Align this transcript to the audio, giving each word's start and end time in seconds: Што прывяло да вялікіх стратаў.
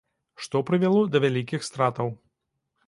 Што 0.45 0.61
прывяло 0.69 1.03
да 1.15 1.21
вялікіх 1.27 1.61
стратаў. 1.69 2.13